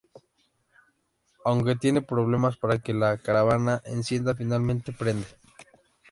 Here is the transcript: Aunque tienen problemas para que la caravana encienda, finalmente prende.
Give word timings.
Aunque 1.45 1.75
tienen 1.75 2.03
problemas 2.03 2.57
para 2.57 2.79
que 2.79 2.91
la 2.91 3.19
caravana 3.19 3.83
encienda, 3.85 4.33
finalmente 4.33 4.91
prende. 4.93 5.27